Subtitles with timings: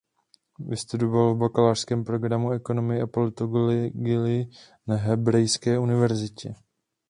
[0.59, 4.49] Vystudoval v bakalářském programu ekonomii a politologii
[4.87, 6.55] na Hebrejské univerzitě.